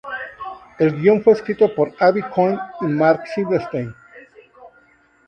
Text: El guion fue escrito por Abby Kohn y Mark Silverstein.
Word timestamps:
El 0.79 0.95
guion 0.99 1.21
fue 1.21 1.33
escrito 1.33 1.75
por 1.75 1.93
Abby 1.99 2.23
Kohn 2.33 2.57
y 2.81 2.85
Mark 2.85 3.21
Silverstein. 3.35 3.93